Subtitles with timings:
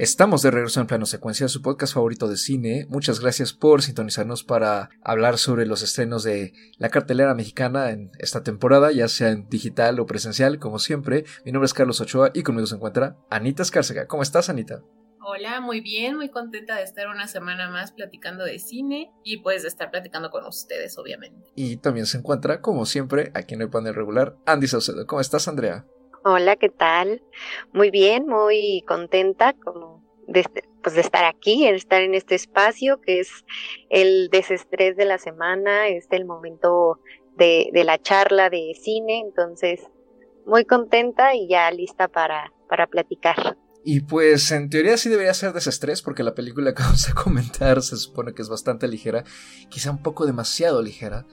[0.00, 2.86] Estamos de regreso en plano secuencia, su podcast favorito de cine.
[2.88, 8.42] Muchas gracias por sintonizarnos para hablar sobre los estrenos de la cartelera mexicana en esta
[8.42, 11.26] temporada, ya sea en digital o presencial, como siempre.
[11.44, 14.06] Mi nombre es Carlos Ochoa y conmigo se encuentra Anita Escárcega.
[14.06, 14.80] ¿Cómo estás, Anita?
[15.22, 19.64] Hola, muy bien, muy contenta de estar una semana más platicando de cine y pues
[19.64, 21.46] de estar platicando con ustedes, obviamente.
[21.56, 25.06] Y también se encuentra, como siempre, aquí en el panel regular, Andy Saucedo.
[25.06, 25.84] ¿Cómo estás, Andrea?
[26.22, 27.22] Hola, ¿qué tal?
[27.72, 30.44] Muy bien, muy contenta como de,
[30.82, 33.30] pues de estar aquí, de estar en este espacio que es
[33.88, 37.00] el desestrés de la semana, es el momento
[37.38, 39.80] de, de la charla de cine, entonces
[40.44, 43.56] muy contenta y ya lista para, para platicar.
[43.82, 47.80] Y pues en teoría sí debería ser desestrés porque la película que vamos a comentar
[47.80, 49.24] se supone que es bastante ligera,
[49.70, 51.26] quizá un poco demasiado ligera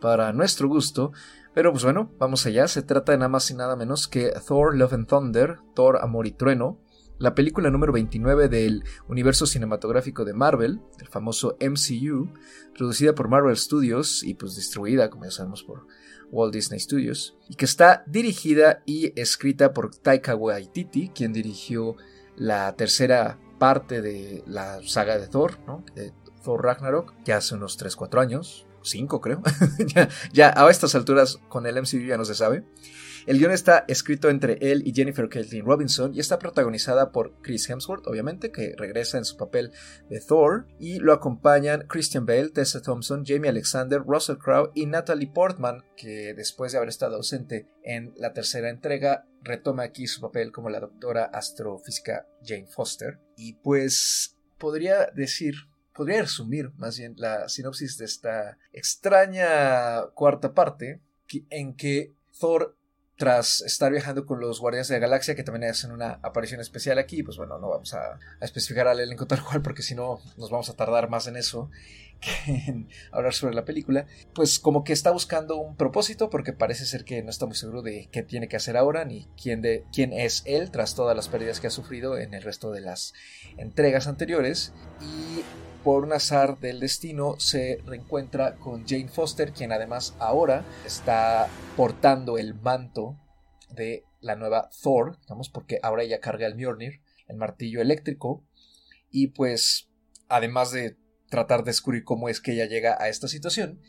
[0.00, 1.12] para nuestro gusto,
[1.58, 2.68] pero pues bueno, vamos allá.
[2.68, 6.28] Se trata de nada más y nada menos que Thor Love and Thunder, Thor Amor
[6.28, 6.78] y Trueno,
[7.18, 12.32] la película número 29 del universo cinematográfico de Marvel, el famoso MCU,
[12.76, 15.88] producida por Marvel Studios y pues distribuida, como ya sabemos, por
[16.30, 21.96] Walt Disney Studios, y que está dirigida y escrita por Taika Waititi, quien dirigió
[22.36, 25.58] la tercera parte de la saga de Thor,
[25.96, 26.12] de
[26.44, 29.42] Thor Ragnarok, ya hace unos 3-4 años, cinco creo,
[29.94, 32.64] ya, ya a estas alturas con el MCU ya no se sabe.
[33.28, 37.68] El guion está escrito entre él y Jennifer Caitlin Robinson y está protagonizada por Chris
[37.68, 39.70] Hemsworth, obviamente, que regresa en su papel
[40.08, 45.30] de Thor, y lo acompañan Christian Bale, Tessa Thompson, Jamie Alexander, Russell Crowe y Natalie
[45.30, 50.50] Portman, que después de haber estado ausente en la tercera entrega, retoma aquí su papel
[50.50, 53.18] como la doctora astrofísica Jane Foster.
[53.36, 55.54] Y pues podría decir
[55.98, 61.00] podría resumir más bien la sinopsis de esta extraña cuarta parte
[61.50, 62.78] en que Thor
[63.18, 66.98] tras estar viajando con los Guardianes de la Galaxia, que también hacen una aparición especial
[66.98, 70.50] aquí, pues bueno, no vamos a, especificar al elenco tal cual, porque si no nos
[70.50, 71.68] vamos a tardar más en eso
[72.20, 76.86] que en hablar sobre la película, pues como que está buscando un propósito, porque parece
[76.86, 79.84] ser que no está muy seguro de qué tiene que hacer ahora, ni quién, de,
[79.92, 83.14] quién es él, tras todas las pérdidas que ha sufrido en el resto de las
[83.56, 85.42] entregas anteriores, y
[85.88, 92.36] por un azar del destino se reencuentra con Jane Foster, quien además ahora está portando
[92.36, 93.18] el manto
[93.70, 98.44] de la nueva Thor, digamos, porque ahora ella carga el Mjolnir, el martillo eléctrico,
[99.10, 99.88] y pues
[100.28, 100.98] además de
[101.30, 103.80] tratar de descubrir cómo es que ella llega a esta situación,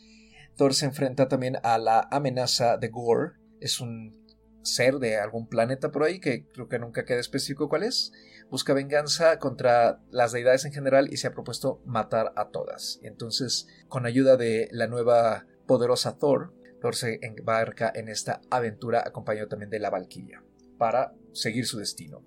[0.56, 4.26] Thor se enfrenta también a la amenaza de Gore, es un
[4.62, 8.10] ser de algún planeta por ahí que creo que nunca queda específico cuál es,
[8.50, 12.98] busca venganza contra las deidades en general y se ha propuesto matar a todas.
[13.02, 19.48] Entonces, con ayuda de la nueva poderosa Thor, Thor se embarca en esta aventura acompañado
[19.48, 20.42] también de la Valkyria
[20.78, 22.24] para seguir su destino.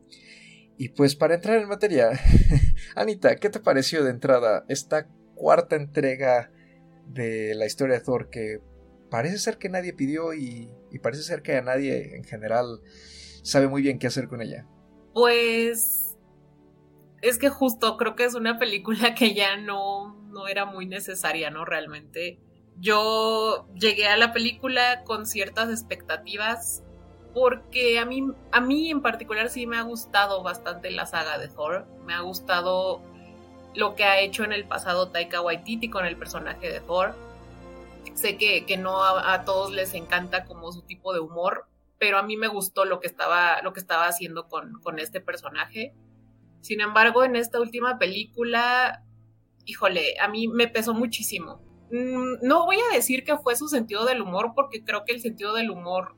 [0.77, 2.11] Y pues para entrar en materia,
[2.95, 6.51] Anita, ¿qué te pareció de entrada esta cuarta entrega
[7.07, 8.59] de la historia de Thor que
[9.09, 12.79] parece ser que nadie pidió y, y parece ser que a nadie en general
[13.43, 14.65] sabe muy bien qué hacer con ella?
[15.13, 16.02] Pues
[17.23, 21.49] es que justo creo que es una película que ya no, no era muy necesaria,
[21.49, 21.63] ¿no?
[21.63, 22.37] Realmente.
[22.79, 26.83] Yo llegué a la película con ciertas expectativas
[27.33, 31.47] porque a mí, a mí en particular sí me ha gustado bastante la saga de
[31.47, 31.87] Thor.
[32.05, 33.01] Me ha gustado
[33.73, 37.15] lo que ha hecho en el pasado Taika Waititi con el personaje de Thor.
[38.15, 41.67] Sé que, que no a, todos les encanta como su tipo de humor,
[41.99, 45.21] pero a mí me gustó lo que estaba, lo que estaba haciendo con, con este
[45.21, 45.93] personaje.
[46.63, 49.03] Sin embargo, en esta última película,
[49.65, 51.61] híjole, a mí me pesó muchísimo.
[51.91, 55.19] Mm, no voy a decir que fue su sentido del humor, porque creo que el
[55.19, 56.15] sentido del humor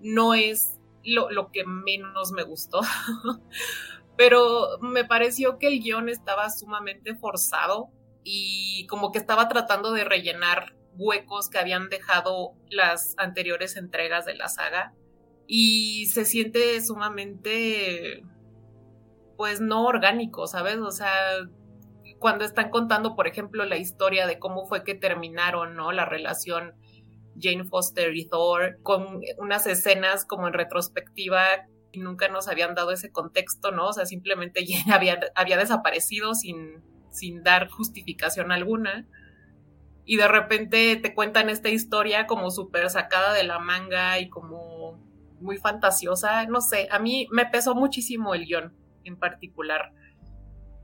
[0.00, 2.80] no es lo, que menos me gustó.
[4.16, 7.90] Pero me pareció que el guion estaba sumamente forzado
[8.24, 14.36] y como que estaba tratando de rellenar huecos que habían dejado las anteriores entregas de
[14.36, 14.94] la saga.
[15.46, 18.24] Y se siente sumamente
[19.42, 20.76] pues no orgánico, ¿sabes?
[20.76, 21.10] O sea,
[22.20, 25.90] cuando están contando, por ejemplo, la historia de cómo fue que terminaron, ¿no?
[25.90, 26.74] La relación
[27.36, 31.42] Jane Foster y Thor, con unas escenas como en retrospectiva
[31.90, 33.88] y nunca nos habían dado ese contexto, ¿no?
[33.88, 39.08] O sea, simplemente Jane había, había desaparecido sin, sin dar justificación alguna.
[40.04, 45.02] Y de repente te cuentan esta historia como súper sacada de la manga y como
[45.40, 46.46] muy fantasiosa.
[46.46, 49.92] No sé, a mí me pesó muchísimo el guion en particular.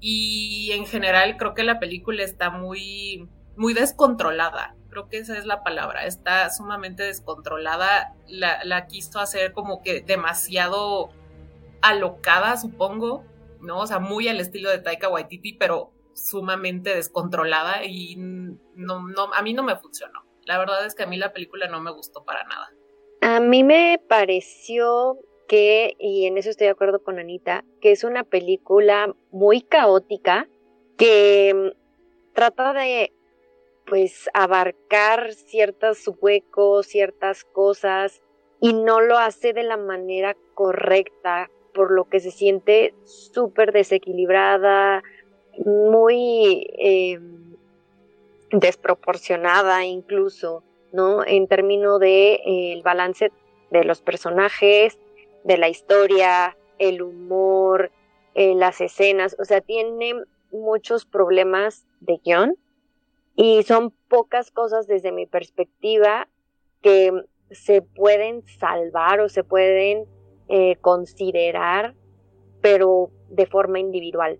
[0.00, 4.76] Y en general creo que la película está muy, muy descontrolada.
[4.90, 6.06] Creo que esa es la palabra.
[6.06, 8.14] Está sumamente descontrolada.
[8.26, 11.10] La, quiso hacer como que demasiado
[11.82, 13.24] alocada, supongo.
[13.60, 13.80] ¿no?
[13.80, 19.42] O sea, muy al estilo de Taika Waititi, pero sumamente descontrolada y no, no, a
[19.42, 20.24] mí no me funcionó.
[20.44, 22.70] La verdad es que a mí la película no me gustó para nada.
[23.20, 25.18] A mí me pareció
[25.48, 30.46] que, y en eso estoy de acuerdo con Anita, que es una película muy caótica
[30.96, 33.12] que mm, trata de
[33.86, 38.20] pues abarcar ciertos huecos, ciertas cosas
[38.60, 45.02] y no lo hace de la manera correcta, por lo que se siente súper desequilibrada,
[45.64, 47.56] muy em,
[48.50, 50.62] desproporcionada incluso,
[50.92, 51.24] ¿no?
[51.24, 53.32] En términos de eh, balance
[53.70, 54.98] de los personajes,
[55.44, 57.90] de la historia, el humor,
[58.34, 60.14] eh, las escenas, o sea, tiene
[60.52, 62.56] muchos problemas de guion
[63.36, 66.28] y son pocas cosas desde mi perspectiva
[66.82, 67.12] que
[67.50, 70.06] se pueden salvar o se pueden
[70.48, 71.94] eh, considerar,
[72.60, 74.38] pero de forma individual.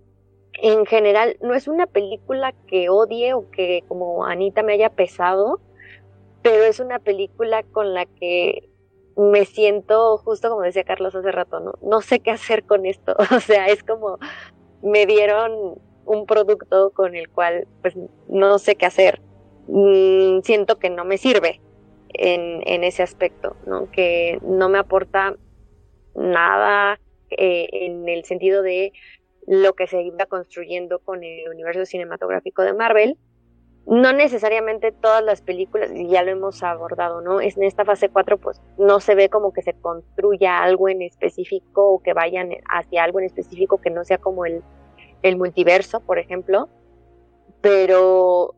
[0.55, 5.61] En general, no es una película que odie o que como Anita me haya pesado,
[6.43, 8.69] pero es una película con la que
[9.19, 13.17] me siento, justo como decía Carlos hace rato, no, no sé qué hacer con esto.
[13.37, 14.19] O sea, es como
[14.83, 17.95] me dieron un producto con el cual pues
[18.29, 19.21] no sé qué hacer.
[19.67, 21.61] Mm, siento que no me sirve
[22.15, 23.91] en, en, ese aspecto, ¿no?
[23.91, 25.35] Que no me aporta
[26.15, 27.01] nada
[27.31, 28.93] eh, en el sentido de
[29.47, 33.19] lo que se iba construyendo con el universo cinematográfico de Marvel
[33.89, 37.41] no necesariamente todas las películas, y ya lo hemos abordado, ¿no?
[37.41, 41.01] Es en esta fase 4, pues no se ve como que se construya algo en
[41.01, 44.63] específico o que vayan hacia algo en específico que no sea como el,
[45.37, 46.69] multiverso, por ejemplo.
[47.63, 48.55] Pero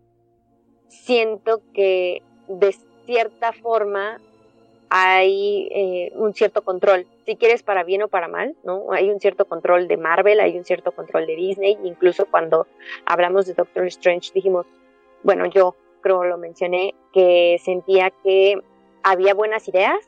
[0.88, 2.74] siento que de
[3.06, 4.18] cierta forma
[4.88, 8.90] hay eh, un cierto control, si quieres para bien o para mal, ¿no?
[8.90, 12.66] Hay un cierto control de Marvel, hay un cierto control de Disney, incluso cuando
[13.06, 14.66] hablamos de Doctor Strange dijimos,
[15.22, 18.58] bueno, yo creo lo mencioné, que sentía que
[19.02, 19.98] había buenas ideas,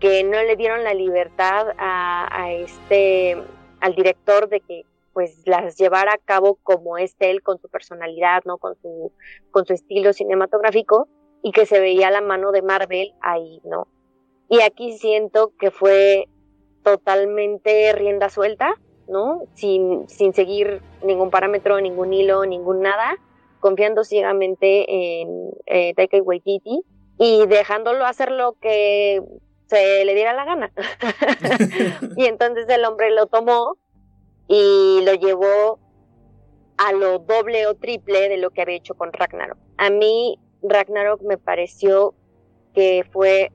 [0.00, 3.36] que no le dieron la libertad a, este,
[3.80, 4.82] al director de que
[5.12, 8.58] pues las llevara a cabo como es él, con su personalidad, ¿no?
[8.58, 9.12] Con su,
[9.52, 11.08] con su estilo cinematográfico,
[11.40, 13.86] y que se veía la mano de Marvel ahí, ¿no?
[14.48, 16.26] Y aquí siento que fue
[16.82, 18.74] totalmente rienda suelta,
[19.06, 19.42] ¿no?
[19.54, 23.16] Sin, sin seguir ningún parámetro, ningún hilo, ningún nada
[23.64, 26.82] confiando ciegamente en eh, Taika Waititi
[27.18, 29.22] y dejándolo hacer lo que
[29.68, 30.70] se le diera la gana.
[32.18, 33.78] y entonces el hombre lo tomó
[34.48, 35.78] y lo llevó
[36.76, 39.56] a lo doble o triple de lo que había hecho con Ragnarok.
[39.78, 42.12] A mí Ragnarok me pareció
[42.74, 43.50] que fue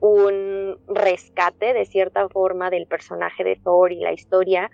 [0.00, 4.72] un rescate de cierta forma del personaje de Thor y la historia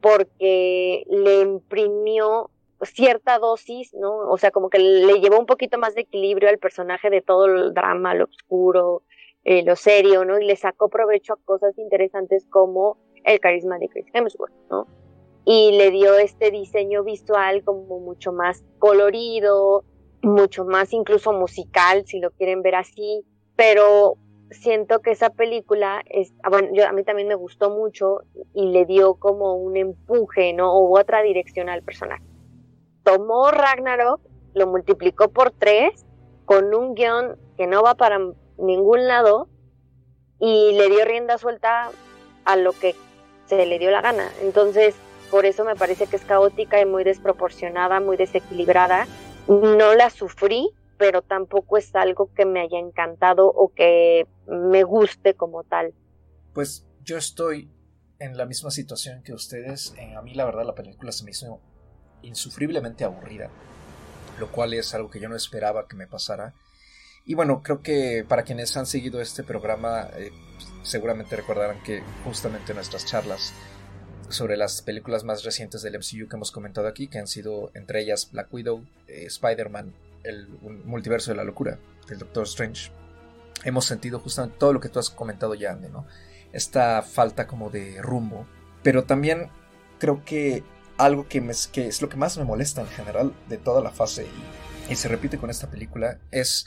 [0.00, 2.50] porque le imprimió
[2.82, 4.30] cierta dosis, ¿no?
[4.30, 7.46] O sea, como que le llevó un poquito más de equilibrio al personaje de todo
[7.46, 9.02] el drama, lo oscuro,
[9.44, 10.38] eh, lo serio, ¿no?
[10.38, 14.86] Y le sacó provecho a cosas interesantes como el carisma de Chris Hemsworth, ¿no?
[15.44, 19.84] Y le dio este diseño visual como mucho más colorido,
[20.22, 23.24] mucho más incluso musical, si lo quieren ver así,
[23.56, 24.16] pero
[24.50, 28.20] siento que esa película es, ah, bueno, yo, a mí también me gustó mucho
[28.54, 30.72] y le dio como un empuje, ¿no?
[30.72, 32.29] O otra dirección al personaje
[33.10, 34.20] tomó Ragnarok,
[34.54, 36.06] lo multiplicó por tres,
[36.44, 38.18] con un guion que no va para
[38.58, 39.48] ningún lado,
[40.38, 41.90] y le dio rienda suelta
[42.44, 42.94] a lo que
[43.46, 44.30] se le dio la gana.
[44.42, 44.94] Entonces,
[45.30, 49.06] por eso me parece que es caótica y muy desproporcionada, muy desequilibrada.
[49.48, 55.34] No la sufrí, pero tampoco es algo que me haya encantado o que me guste
[55.34, 55.94] como tal.
[56.54, 57.70] Pues yo estoy
[58.18, 59.94] en la misma situación que ustedes.
[59.98, 61.60] Eh, a mí la verdad la película se me hizo
[62.22, 63.50] insufriblemente aburrida,
[64.38, 66.54] lo cual es algo que yo no esperaba que me pasara.
[67.24, 70.32] Y bueno, creo que para quienes han seguido este programa, eh,
[70.82, 73.52] seguramente recordarán que justamente nuestras charlas
[74.28, 78.00] sobre las películas más recientes del MCU que hemos comentado aquí, que han sido entre
[78.00, 80.48] ellas Black Widow, eh, Spider-Man, el
[80.84, 82.90] multiverso de la locura, el Doctor Strange,
[83.64, 86.06] hemos sentido justamente todo lo que tú has comentado ya, Andy, ¿no?
[86.52, 88.46] Esta falta como de rumbo,
[88.82, 89.50] pero también
[89.98, 90.62] creo que
[91.04, 94.26] algo que, es lo que más me molesta en general de toda la fase
[94.88, 96.64] y, se repite con esta película es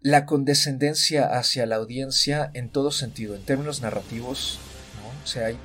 [0.00, 4.58] la condescendencia hacia la audiencia en todo sentido, en términos narrativos,
[5.00, 5.22] ¿no?
[5.22, 5.58] O sea, hay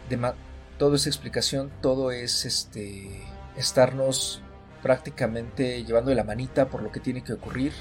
[0.78, 3.24] todo es explicación, todo es este
[3.58, 4.42] estarnos
[4.84, 7.74] prácticamente llevando la manita por lo que tiene que ocurrir.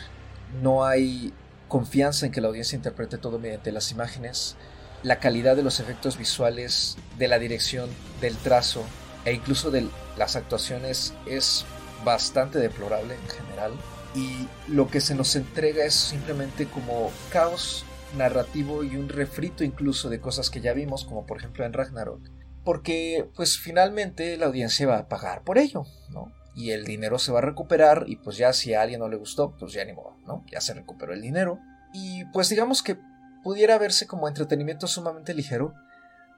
[0.62, 1.34] No hay
[1.68, 4.56] confianza en que la audiencia interprete todo mediante las imágenes.
[5.02, 7.88] la calidad de los efectos visuales, de la dirección,
[8.20, 8.84] del trazo
[9.24, 11.64] e incluso de las actuaciones es
[12.04, 13.72] bastante deplorable en general.
[14.14, 17.84] Y lo que se nos entrega es simplemente como caos
[18.16, 22.20] narrativo y un refrito incluso de cosas que ya vimos, como por ejemplo en Ragnarok.
[22.64, 26.32] Porque pues finalmente la audiencia va a pagar por ello, ¿no?
[26.54, 29.16] Y el dinero se va a recuperar y pues ya si a alguien no le
[29.16, 30.44] gustó, pues ya ni modo, ¿no?
[30.50, 31.58] Ya se recuperó el dinero.
[31.92, 32.98] Y pues digamos que
[33.42, 35.74] pudiera verse como entretenimiento sumamente ligero,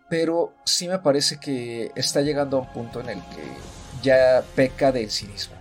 [0.09, 3.42] pero sí me parece que está llegando a un punto en el que
[4.02, 5.54] ya peca del cinismo.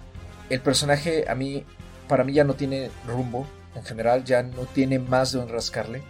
[0.49, 1.65] El personaje a mí,
[2.07, 3.45] para mí ya no tiene rumbo,
[3.75, 6.01] en general ya no tiene más de un rascarle.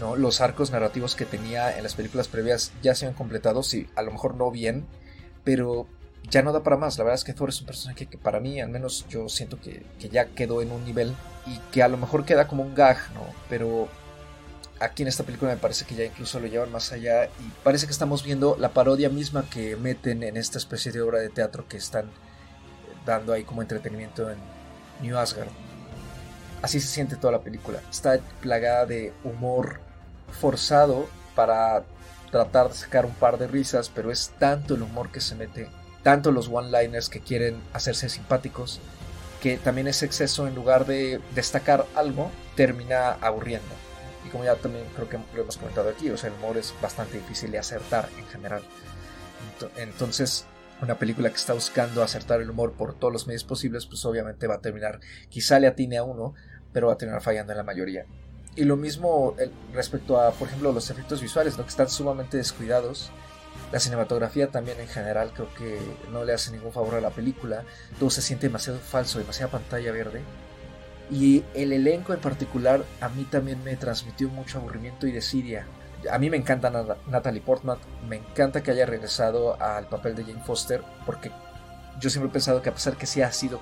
[0.00, 0.16] ¿no?
[0.16, 4.02] Los arcos narrativos que tenía en las películas previas ya se han completado, sí, a
[4.02, 4.86] lo mejor no bien,
[5.44, 5.86] pero
[6.28, 6.98] ya no da para más.
[6.98, 9.60] La verdad es que Thor es un personaje que para mí, al menos yo siento
[9.60, 11.14] que, que ya quedó en un nivel
[11.46, 13.20] y que a lo mejor queda como un gag, ¿no?
[13.48, 13.88] Pero
[14.80, 17.86] aquí en esta película me parece que ya incluso lo llevan más allá y parece
[17.86, 21.66] que estamos viendo la parodia misma que meten en esta especie de obra de teatro
[21.68, 22.10] que están
[23.06, 24.38] dando ahí como entretenimiento en
[25.00, 25.48] New Asgard.
[26.62, 27.80] Así se siente toda la película.
[27.90, 29.80] Está plagada de humor
[30.40, 31.84] forzado para
[32.30, 35.68] tratar de sacar un par de risas, pero es tanto el humor que se mete,
[36.02, 38.80] tanto los one-liners que quieren hacerse simpáticos,
[39.40, 43.68] que también ese exceso en lugar de destacar algo, termina aburriendo.
[44.24, 46.74] Y como ya también creo que lo hemos comentado aquí, o sea, el humor es
[46.80, 48.62] bastante difícil de acertar en general.
[49.76, 50.46] Entonces,
[50.82, 54.46] una película que está buscando acertar el humor por todos los medios posibles, pues obviamente
[54.46, 56.34] va a terminar, quizá le atine a uno,
[56.72, 58.06] pero va a terminar fallando en la mayoría.
[58.56, 59.34] Y lo mismo
[59.72, 61.64] respecto a, por ejemplo, los efectos visuales, ¿no?
[61.64, 63.10] que están sumamente descuidados.
[63.72, 65.78] La cinematografía también en general creo que
[66.12, 67.64] no le hace ningún favor a la película.
[67.98, 70.22] Todo se siente demasiado falso, demasiada pantalla verde.
[71.10, 75.66] Y el elenco en particular a mí también me transmitió mucho aburrimiento y desidia.
[76.10, 76.70] A mí me encanta
[77.08, 81.30] Natalie Portman, me encanta que haya regresado al papel de Jane Foster, porque
[82.00, 83.60] yo siempre he pensado que a pesar que sí ha sido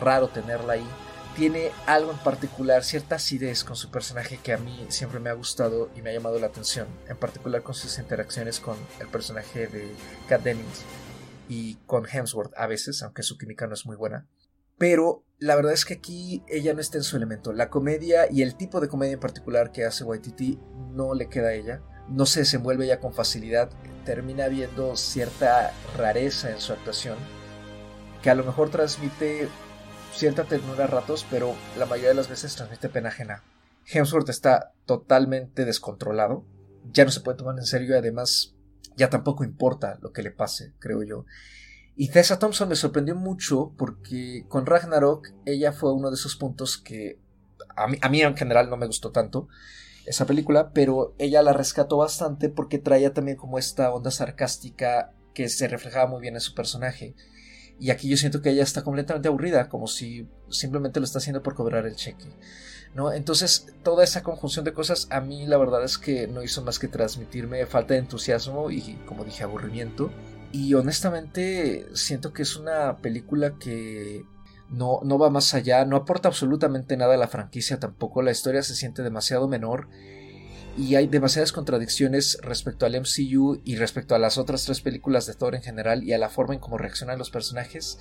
[0.00, 0.86] raro tenerla ahí,
[1.36, 5.34] tiene algo en particular, cierta acidez con su personaje que a mí siempre me ha
[5.34, 9.66] gustado y me ha llamado la atención, en particular con sus interacciones con el personaje
[9.66, 9.94] de
[10.28, 10.82] Kat Dennings
[11.48, 14.26] y con Hemsworth a veces, aunque su química no es muy buena.
[14.82, 17.52] Pero la verdad es que aquí ella no está en su elemento.
[17.52, 20.58] La comedia y el tipo de comedia en particular que hace Waititi
[20.90, 21.82] no le queda a ella.
[22.08, 23.70] No se desenvuelve ya con facilidad.
[24.04, 27.16] Termina viendo cierta rareza en su actuación.
[28.24, 29.48] Que a lo mejor transmite
[30.12, 33.44] cierta ternura a ratos, pero la mayoría de las veces transmite pena ajena.
[33.86, 36.44] Hemsworth está totalmente descontrolado,
[36.90, 38.56] ya no se puede tomar en serio y además
[38.96, 41.24] ya tampoco importa lo que le pase, creo yo.
[41.96, 46.78] Y Tessa Thompson me sorprendió mucho porque con Ragnarok ella fue uno de esos puntos
[46.78, 47.18] que
[47.76, 49.48] a mí, a mí en general no me gustó tanto
[50.06, 55.48] esa película, pero ella la rescató bastante porque traía también como esta onda sarcástica que
[55.48, 57.14] se reflejaba muy bien en su personaje.
[57.78, 61.42] Y aquí yo siento que ella está completamente aburrida, como si simplemente lo está haciendo
[61.42, 62.28] por cobrar el cheque.
[62.94, 63.12] ¿no?
[63.12, 66.78] Entonces, toda esa conjunción de cosas a mí la verdad es que no hizo más
[66.78, 70.10] que transmitirme falta de entusiasmo y, como dije, aburrimiento.
[70.52, 74.24] Y honestamente siento que es una película que
[74.68, 78.62] no, no va más allá, no aporta absolutamente nada a la franquicia tampoco, la historia
[78.62, 79.88] se siente demasiado menor
[80.76, 85.34] y hay demasiadas contradicciones respecto al MCU y respecto a las otras tres películas de
[85.34, 87.98] Thor en general y a la forma en cómo reaccionan los personajes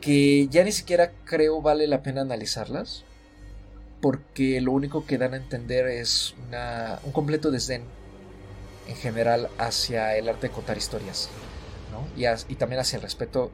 [0.00, 3.04] que ya ni siquiera creo vale la pena analizarlas
[4.00, 7.82] porque lo único que dan a entender es una, un completo desdén
[8.88, 11.28] en general hacia el arte de contar historias
[11.92, 12.06] ¿no?
[12.16, 13.50] y, y, también hacia el respeto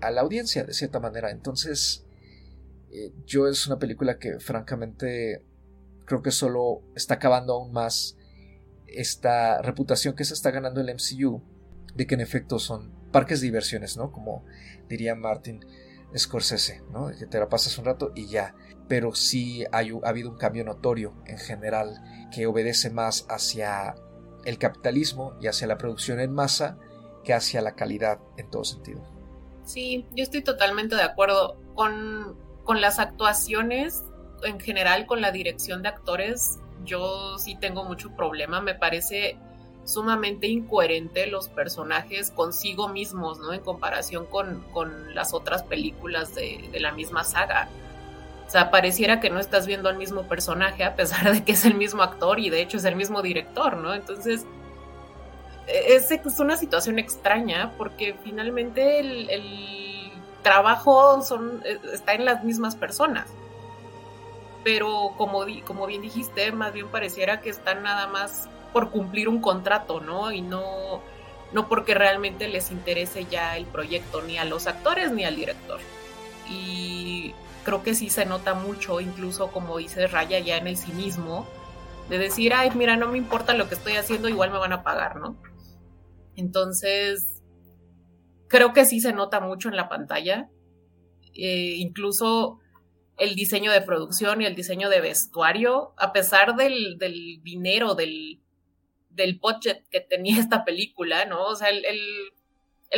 [0.00, 2.04] a la audiencia de cierta manera entonces
[2.90, 5.44] eh, yo es una película que francamente
[6.04, 8.16] creo que solo está acabando aún más
[8.86, 11.42] esta reputación que se está ganando el MCU
[11.94, 14.10] de que en efecto son parques de diversiones, ¿no?
[14.10, 14.44] Como
[14.88, 15.60] diría Martin
[16.16, 17.08] Scorsese, ¿no?
[17.08, 18.54] Que te la pasas un rato y ya.
[18.88, 23.94] Pero sí ha habido un cambio notorio en general que obedece más hacia
[24.48, 26.78] el capitalismo y hacia la producción en masa
[27.24, 29.00] que hacia la calidad en todo sentido.
[29.64, 34.04] Sí, yo estoy totalmente de acuerdo con, con las actuaciones
[34.42, 38.60] en general con la dirección de actores, yo sí tengo mucho problema.
[38.60, 39.36] Me parece
[39.84, 43.52] sumamente incoherente los personajes consigo mismos, ¿no?
[43.52, 47.68] En comparación con, con las otras películas de, de, la misma saga.
[48.48, 51.64] O sea, pareciera que no estás viendo al mismo personaje a pesar de que es
[51.64, 53.94] el mismo actor y de hecho es el mismo director, ¿no?
[53.94, 54.46] Entonces,
[55.66, 60.12] e, es, una situación extraña porque finalmente el, el
[60.42, 63.28] trabajo son, e, está en las mismas personas
[64.68, 69.40] pero como, como bien dijiste, más bien pareciera que están nada más por cumplir un
[69.40, 70.30] contrato, ¿no?
[70.30, 71.00] Y no,
[71.52, 75.80] no porque realmente les interese ya el proyecto, ni a los actores ni al director.
[76.50, 77.34] Y
[77.64, 81.46] creo que sí se nota mucho, incluso como dice Raya ya en el cinismo,
[82.08, 84.82] de decir, ay, mira, no me importa lo que estoy haciendo, igual me van a
[84.82, 85.40] pagar, ¿no?
[86.36, 87.42] Entonces,
[88.48, 90.48] creo que sí se nota mucho en la pantalla.
[91.34, 92.58] Eh, incluso
[93.18, 98.40] el diseño de producción y el diseño de vestuario, a pesar del, del dinero, del,
[99.10, 101.44] del budget que tenía esta película, ¿no?
[101.44, 102.00] O sea, el, el,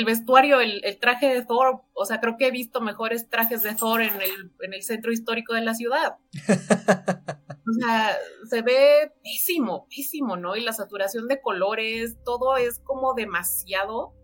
[0.04, 3.74] vestuario, el, el, traje de Thor, o sea, creo que he visto mejores trajes de
[3.74, 6.16] Thor en el, en el centro histórico de la ciudad.
[6.48, 8.16] o sea,
[8.48, 10.56] se ve pésimo, pésimo, ¿no?
[10.56, 14.14] Y la saturación de colores, todo es como demasiado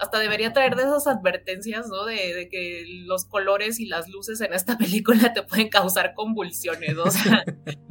[0.00, 2.06] hasta debería traer de esas advertencias, ¿no?
[2.06, 7.10] De, que los colores y las luces en esta película te pueden causar convulsiones, o
[7.10, 7.44] sea,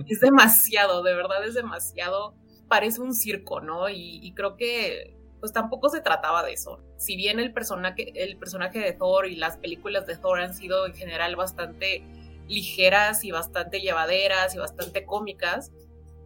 [0.08, 2.36] es demasiado, de verdad es demasiado,
[2.68, 3.90] parece un circo, ¿no?
[3.90, 6.80] Y, creo que pues tampoco se trataba de eso.
[6.98, 10.86] Si bien el personaje, el personaje de Thor y las películas de Thor han sido
[10.86, 12.04] en general bastante
[12.48, 15.72] ligeras y bastante llevaderas y bastante cómicas,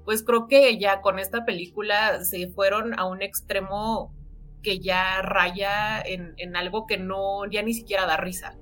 [0.06, 4.14] pues creo que ya con esta película se fueron a un extremo
[4.62, 8.58] que ya raya en, algo que no, ya ni siquiera da risa.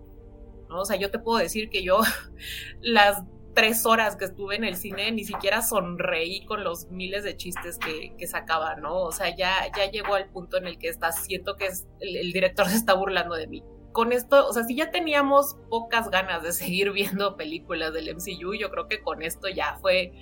[0.70, 0.82] ¿no?
[0.82, 2.02] O sea, yo te puedo decir que yo
[2.82, 7.36] las tres horas que estuve en el cine ni siquiera sonreí con los miles de
[7.36, 9.02] chistes que, que sacaba, ¿no?
[9.02, 12.68] O sea, ya, ya llegó al punto en el que está, siento que el, director
[12.70, 13.64] se está burlando de mí.
[13.92, 18.54] Con esto, o sea, si ya teníamos pocas ganas de seguir viendo películas del MCU,
[18.56, 20.14] yo creo que con esto ya fue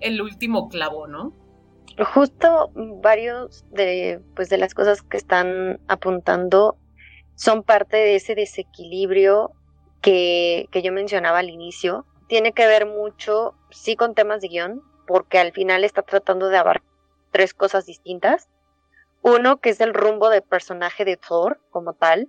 [0.00, 1.34] el último clavo, ¿no?
[2.14, 6.76] Justo varios de, pues, de las cosas que están apuntando
[7.36, 9.52] son parte de ese desequilibrio
[10.02, 12.04] que, que yo mencionaba al inicio.
[12.26, 16.58] Tiene que ver mucho, sí, con temas de guion, porque al final está tratando de
[16.58, 16.96] abarcar
[17.30, 18.48] tres cosas distintas.
[19.22, 22.28] Uno, que es el rumbo del personaje de Thor como tal.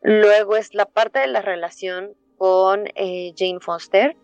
[0.00, 4.16] Luego es la parte de la relación con eh, Jane Foster.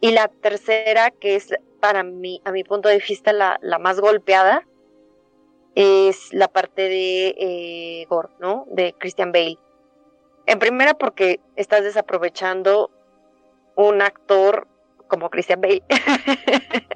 [0.00, 1.48] Y la tercera, que es
[1.80, 4.66] para mí, a mi punto de vista, la, más golpeada
[5.74, 8.64] es la parte de eh, Gore, ¿no?
[8.68, 9.58] De Christian Bale.
[10.46, 12.90] En primera, porque estás desaprovechando
[13.76, 14.66] un actor
[15.08, 15.82] como Christian Bale.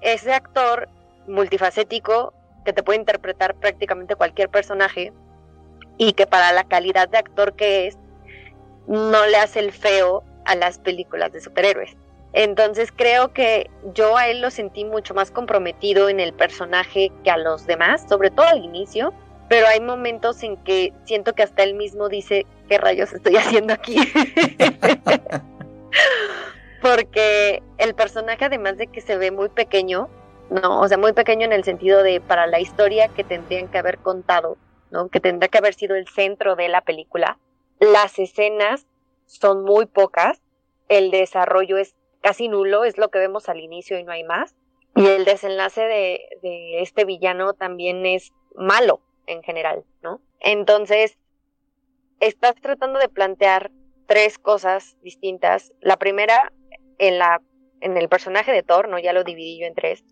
[0.00, 0.88] Ese actor
[1.26, 5.12] multifacético que te puede interpretar prácticamente cualquier personaje
[5.96, 7.98] y que para la calidad de actor que es,
[8.86, 11.96] no le hace el feo a las películas de superhéroes.
[12.32, 17.30] Entonces creo que yo a él lo sentí mucho más comprometido en el personaje que
[17.30, 19.14] a los demás, sobre todo al inicio,
[19.48, 23.72] pero hay momentos en que siento que hasta él mismo dice, ¿qué rayos estoy haciendo
[23.72, 23.96] aquí?
[26.82, 30.08] Porque el personaje, además de que se ve muy pequeño,
[30.50, 33.78] no, o sea, muy pequeño en el sentido de para la historia que tendrían que
[33.78, 34.58] haber contado,
[34.90, 35.08] ¿no?
[35.08, 37.38] Que tendría que haber sido el centro de la película.
[37.80, 38.86] Las escenas
[39.26, 40.42] son muy pocas,
[40.88, 44.54] el desarrollo es casi nulo, es lo que vemos al inicio y no hay más.
[44.96, 50.20] Y el desenlace de, este villano también es malo en general, ¿no?
[50.40, 51.18] Entonces,
[52.20, 53.72] estás tratando de plantear
[54.06, 55.72] tres cosas distintas.
[55.80, 56.52] La primera,
[56.98, 57.40] en, la,
[57.80, 58.98] en el personaje de Thor, ¿no?
[58.98, 60.04] Ya lo dividí yo en tres,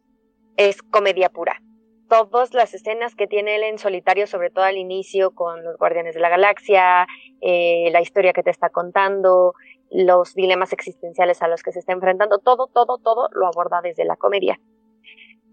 [0.56, 1.60] es comedia pura.
[2.08, 6.14] Todas las escenas que tiene él en solitario, sobre todo al inicio con los Guardianes
[6.14, 7.06] de la Galaxia,
[7.40, 9.54] eh, la historia que te está contando,
[9.90, 14.04] los dilemas existenciales a los que se está enfrentando, todo, todo, todo lo aborda desde
[14.04, 14.60] la comedia.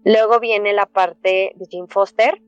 [0.04, 2.40] Luego viene la parte de Jim Foster,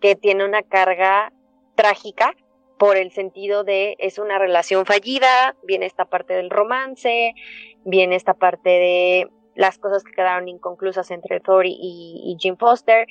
[0.00, 1.32] que tiene una carga
[1.74, 2.34] trágica
[2.78, 7.34] por el sentido de es una relación fallida, viene esta parte del romance,
[7.84, 13.06] viene esta parte de las cosas que quedaron inconclusas entre Thor y, y Jim Foster.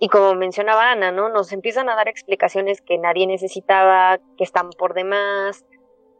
[0.00, 1.28] Y como mencionaba Ana, ¿no?
[1.28, 5.64] Nos empiezan a dar explicaciones que nadie necesitaba, que están por demás,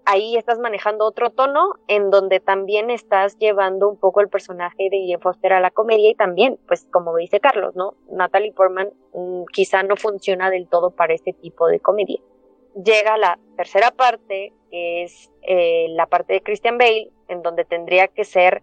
[0.05, 5.07] ahí estás manejando otro tono en donde también estás llevando un poco el personaje de
[5.07, 7.95] Jane Foster a la comedia y también, pues como dice Carlos, ¿no?
[8.11, 12.21] Natalie Portman mm, quizá no funciona del todo para este tipo de comedia.
[12.75, 18.09] Llega la tercera parte, que es eh, la parte de Christian Bale, en donde tendría
[18.09, 18.63] que ser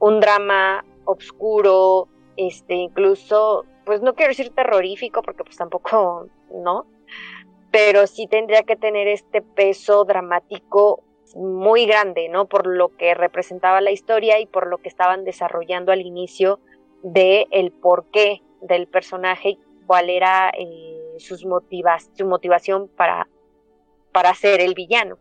[0.00, 6.86] un drama oscuro, este, incluso, pues no quiero decir terrorífico, porque pues tampoco, ¿no?
[7.70, 11.02] pero sí tendría que tener este peso dramático
[11.34, 12.46] muy grande, ¿no?
[12.46, 16.58] Por lo que representaba la historia y por lo que estaban desarrollando al inicio
[17.02, 23.28] de el porqué del personaje, cuál era eh, sus motivas, su motivación para,
[24.12, 25.18] para ser el villano.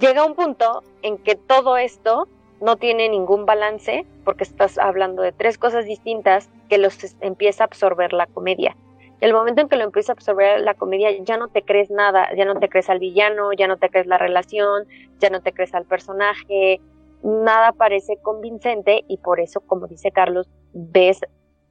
[0.00, 2.28] Llega un punto en que todo esto
[2.60, 7.66] no tiene ningún balance porque estás hablando de tres cosas distintas que los empieza a
[7.66, 8.76] absorber la comedia.
[9.20, 12.28] El momento en que lo empieza a absorber la comedia ya no te crees nada,
[12.36, 14.86] ya no te crees al villano, ya no te crees la relación,
[15.18, 16.80] ya no te crees al personaje,
[17.22, 21.20] nada parece convincente y por eso, como dice Carlos, ves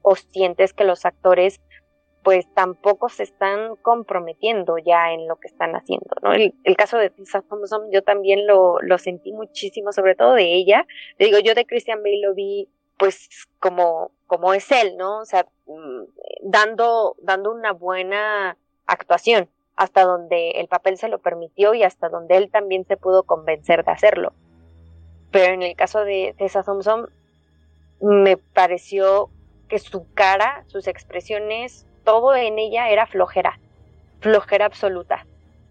[0.01, 1.61] o sientes que los actores
[2.23, 6.33] pues tampoco se están comprometiendo ya en lo que están haciendo, ¿no?
[6.33, 10.87] El, caso de Tessa Thompson yo también lo, lo sentí muchísimo, sobre todo de ella.
[11.19, 15.19] Digo, yo de Christian Bale lo vi pues como, como es él, ¿no?
[15.19, 16.03] O sea, mm,
[16.43, 22.37] dando, dando una buena actuación hasta donde el papel se lo permitió y hasta donde
[22.37, 24.33] él también se pudo convencer de hacerlo.
[25.31, 27.09] Pero en el caso de Tessa Thompson,
[27.99, 29.29] me pareció
[29.67, 33.59] que su cara, sus expresiones, todo en ella era flojera,
[34.19, 35.25] flojera absoluta.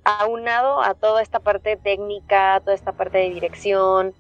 [0.04, 4.14] Aunado a toda esta parte técnica, toda esta parte de dirección,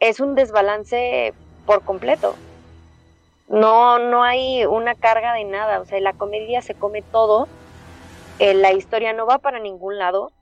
[0.00, 1.32] es un desbalance
[1.64, 2.34] por completo.
[3.48, 7.48] No, no hay una carga de nada, o sea, la comedia se come todo,
[8.38, 10.32] eh, la historia no va para ningún lado,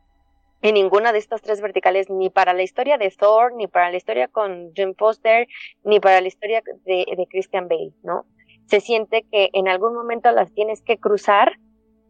[0.63, 3.97] en ninguna de estas tres verticales, ni para la historia de Thor, ni para la
[3.97, 5.49] historia con Jim Foster,
[5.85, 8.25] ni para la historia de, de Christian Bale, ¿no?
[8.71, 11.59] Se siente que en algún momento las tienes que cruzar,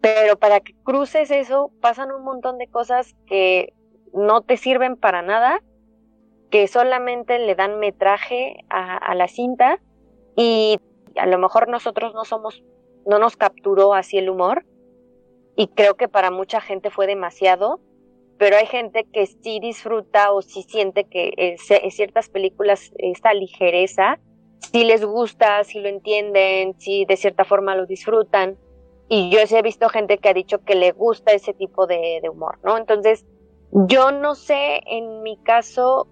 [0.03, 3.73] pero para que cruces eso pasan un montón de cosas que
[4.13, 5.63] no te sirven para nada,
[6.51, 9.81] que solamente le dan metraje a, la cinta
[10.37, 10.79] y
[11.17, 12.63] a lo mejor nosotros no somos,
[13.07, 14.67] no nos capturó así el humor
[15.57, 17.81] y creo que para mucha gente fue demasiado,
[18.37, 24.19] pero hay gente que sí disfruta o sí siente que en ciertas películas esta ligereza
[24.61, 28.59] si les gusta, si lo entienden, si de cierta forma lo disfrutan.
[29.09, 32.21] Y yo sí he visto gente que ha dicho que le gusta ese tipo de,
[32.31, 32.79] humor, ¿no?
[32.79, 33.27] Entonces,
[33.73, 36.07] yo no sé, en mi caso,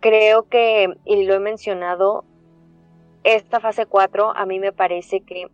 [0.00, 2.24] creo que, y lo he mencionado,
[3.24, 5.48] esta fase 4 a mí me parece que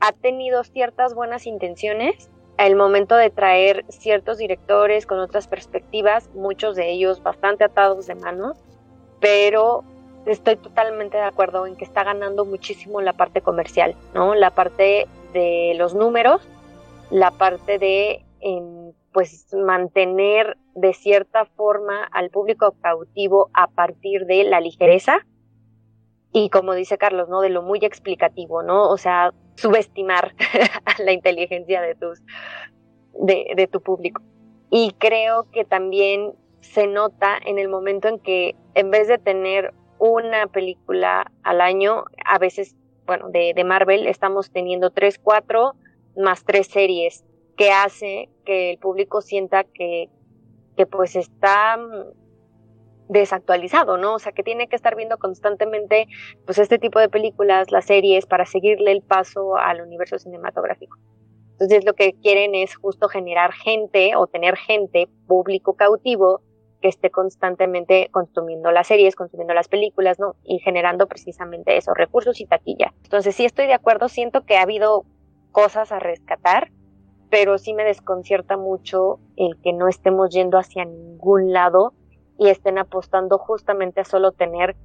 [0.00, 6.76] ha tenido ciertas buenas intenciones al momento de traer ciertos directores con otras perspectivas, muchos
[6.76, 8.56] de ellos bastante atados de manos,
[9.20, 9.84] pero
[10.26, 14.34] estoy totalmente de acuerdo en que está ganando muchísimo la parte comercial, ¿no?
[14.34, 16.46] La parte de los números,
[17.10, 18.22] la parte de
[19.12, 25.26] pues mantener de cierta forma al público cautivo a partir de la ligereza
[26.32, 27.40] y como dice Carlos, ¿no?
[27.40, 28.90] De lo muy explicativo, ¿no?
[28.90, 30.34] O sea, subestimar
[31.04, 32.22] la inteligencia de tus
[33.14, 34.20] de, de tu público.
[34.70, 39.72] Y creo que también se nota en el momento en que en vez de tener
[39.98, 45.74] una película al año, a veces, bueno, de, de Marvel estamos teniendo tres, cuatro,
[46.16, 47.24] más tres series,
[47.56, 50.08] que hace que el público sienta que,
[50.76, 52.26] que pues está mm,
[53.08, 54.14] desactualizado, ¿no?
[54.14, 56.06] O sea, que tiene que estar viendo constantemente
[56.44, 60.98] pues este tipo de películas, las series, para seguirle el paso al universo cinematográfico.
[61.52, 66.42] Entonces lo que quieren es justo generar gente o tener gente, público cautivo,
[66.88, 70.36] esté constantemente consumiendo las series, consumiendo las películas, ¿no?
[70.44, 72.92] Y generando precisamente esos recursos y taquilla.
[73.04, 75.04] Entonces sí estoy de acuerdo, siento que ha habido
[75.52, 76.70] cosas a rescatar,
[77.30, 81.94] pero sí me desconcierta mucho el que no estemos yendo hacia ningún lado
[82.38, 84.76] y estén apostando justamente a solo tener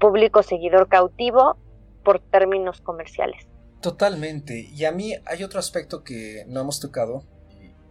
[0.00, 1.56] público seguidor cautivo
[2.04, 3.46] por términos comerciales.
[3.80, 4.68] Totalmente.
[4.74, 7.22] Y a mí hay otro aspecto que no hemos tocado,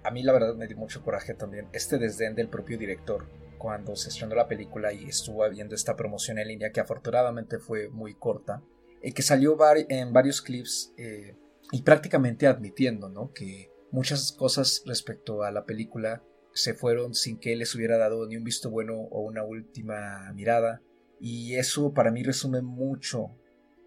[0.04, 3.26] a mí la verdad me dio mucho coraje también este desdén del propio director
[3.58, 7.89] cuando se estrenó la película y estuvo viendo esta promoción en línea que afortunadamente fue
[7.89, 8.63] muy corta,
[9.02, 9.58] eh, que salió
[9.89, 11.36] en varios clips eh,
[11.72, 13.32] y prácticamente admitiendo ¿no?
[13.34, 18.26] que muchas cosas respecto a la película se fueron sin que él les hubiera dado
[18.26, 20.82] ni un visto bueno o una última mirada
[21.20, 23.32] y eso para mí resume mucho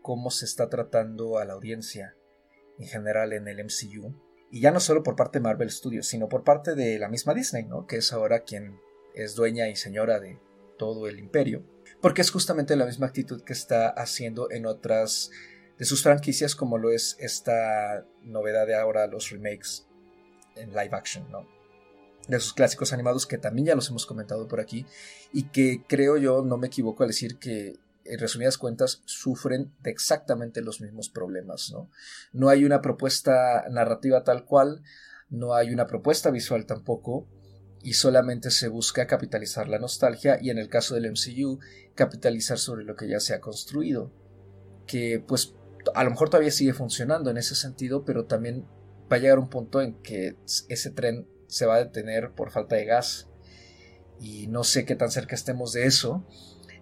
[0.03, 2.15] cómo se está tratando a la audiencia
[2.79, 4.15] en general en el MCU
[4.51, 7.35] y ya no solo por parte de Marvel Studios, sino por parte de la misma
[7.35, 7.87] Disney, ¿no?
[7.87, 8.81] Que es ahora quien
[9.15, 10.39] es dueña y señora de
[10.79, 11.65] todo el imperio.
[12.01, 15.31] Porque es justamente la misma actitud que está haciendo en otras
[15.79, 19.87] de sus franquicias, como lo es esta novedad de ahora, los remakes
[20.57, 21.47] en live action, ¿no?
[22.29, 24.87] De sus clásicos animados que también ya los hemos comentado por aquí
[25.33, 29.91] y que creo yo, no me equivoco al decir que en resumidas cuentas, sufren de
[29.91, 31.91] exactamente los mismos problemas, ¿no?
[32.33, 34.83] No hay una propuesta narrativa tal cual,
[35.29, 37.29] no hay una propuesta visual tampoco,
[37.83, 41.61] y solamente se busca capitalizar la nostalgia y en el caso del MCU,
[41.95, 44.13] capitalizar sobre lo que ya se ha construido,
[44.87, 45.55] que pues
[45.95, 48.67] a lo mejor todavía sigue funcionando en ese sentido, pero también
[49.11, 50.37] va a llegar un punto en que
[50.69, 53.29] ese tren se va a detener por falta de gas
[54.21, 56.27] y no sé qué tan cerca estemos de eso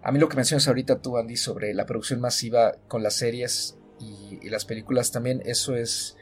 [0.03, 3.77] A mí lo que mencionas ahorita tú, Andy, sobre la producción masiva con las series
[3.99, 6.17] y, y las películas también, eso es,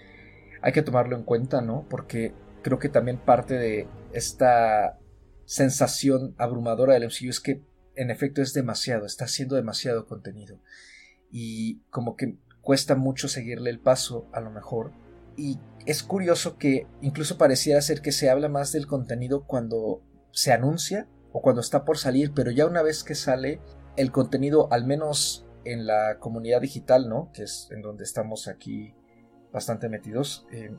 [0.61, 1.85] hay que tomarlo en cuenta, ¿no?
[1.89, 2.33] Porque
[2.67, 4.99] creo que también parte de esta
[5.45, 7.62] sensación abrumadora del MCU es que
[7.95, 10.60] en efecto es demasiado, está haciendo demasiado contenido
[11.32, 14.91] y como que cuesta mucho seguirle el paso a lo mejor
[15.38, 20.01] y es curioso que incluso pareciera ser que se habla más del contenido cuando
[20.32, 23.62] se anuncia o cuando está por salir, pero ya una vez que sale
[23.95, 27.32] el contenido, al menos en la comunidad digital, ¿no?
[27.32, 28.93] Que es en donde estamos aquí
[29.53, 30.75] bastante metidos, eh,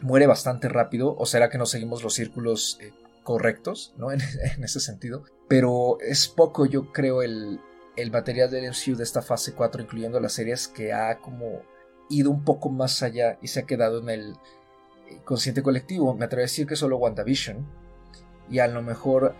[0.00, 4.10] muere bastante rápido, o será que no seguimos los círculos eh, correctos, ¿no?
[4.12, 4.20] En,
[4.64, 5.24] ese sentido.
[5.48, 7.60] Pero es poco, yo creo, el,
[7.96, 11.62] el material del MCU de esta fase 4, incluyendo las series, que ha como
[12.08, 14.32] ido un poco más allá y se ha quedado en el
[15.08, 16.14] eh, consciente colectivo.
[16.14, 17.66] Me atrevo a decir que solo WandaVision
[18.50, 19.34] y a lo mejor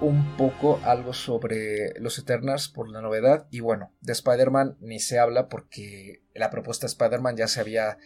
[0.00, 5.18] un poco algo sobre los Eternals por la novedad y bueno, de Spider-Man ni se
[5.18, 7.98] habla porque la propuesta de Spider-Man ya se había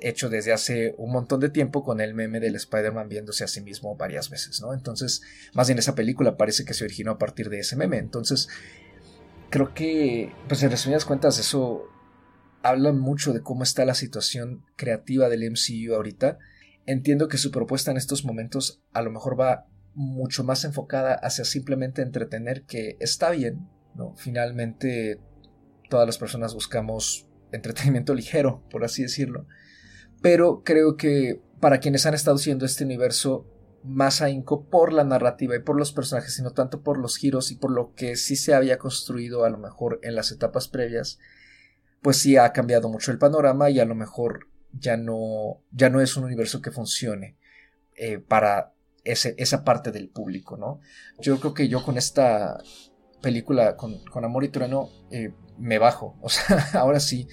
[0.00, 3.60] hecho desde hace un montón de tiempo con el meme del Spider-Man viéndose a sí
[3.60, 4.74] mismo varias veces, ¿no?
[4.74, 5.22] Entonces,
[5.54, 8.48] más bien esa película parece que se originó a partir de ese meme, entonces
[9.50, 11.84] creo que, pues en resumidas cuentas, eso
[12.62, 16.38] habla mucho de cómo está la situación creativa del MCU ahorita.
[16.86, 21.44] Entiendo que su propuesta en estos momentos a lo mejor va mucho más enfocada hacia
[21.44, 24.14] simplemente entretener, que está bien, ¿no?
[24.16, 25.20] Finalmente
[25.88, 29.46] todas las personas buscamos entretenimiento ligero, por así decirlo.
[30.22, 33.46] Pero creo que para quienes han estado haciendo este universo
[33.84, 37.56] más ahínco por la narrativa y por los personajes, sino tanto por los giros y
[37.56, 41.18] por lo que sí se había construido a lo mejor en las etapas previas,
[42.02, 46.00] pues sí ha cambiado mucho el panorama y a lo mejor ya no, ya no
[46.00, 47.36] es un universo que funcione
[47.96, 50.80] eh, para ese, esa parte del público, ¿no?
[51.20, 52.58] Yo creo que yo con esta
[53.22, 57.28] película, con, con Amor y Trueno, eh, me bajo, o sea, ahora sí.